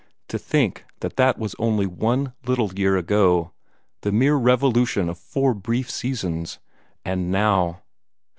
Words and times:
To 0.29 0.39
think 0.39 0.83
that 1.01 1.15
that 1.17 1.37
was 1.37 1.53
only 1.59 1.85
one 1.85 2.33
little 2.47 2.73
year 2.73 2.97
ago 2.97 3.53
the 4.01 4.11
mere 4.11 4.33
revolution 4.35 5.07
of 5.09 5.17
four 5.19 5.53
brief 5.53 5.91
seasons! 5.91 6.57
And 7.05 7.29
now 7.29 7.83